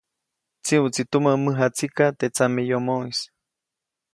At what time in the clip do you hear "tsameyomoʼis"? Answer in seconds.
2.35-3.19